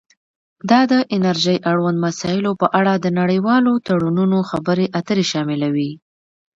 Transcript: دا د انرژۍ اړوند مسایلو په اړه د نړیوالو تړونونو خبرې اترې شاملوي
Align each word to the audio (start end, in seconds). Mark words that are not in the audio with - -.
دا 0.69 0.79
د 0.91 0.93
انرژۍ 1.15 1.57
اړوند 1.71 1.97
مسایلو 2.07 2.51
په 2.61 2.67
اړه 2.79 2.93
د 2.97 3.07
نړیوالو 3.19 3.73
تړونونو 3.87 4.37
خبرې 4.49 4.85
اترې 4.99 5.25
شاملوي 5.31 5.91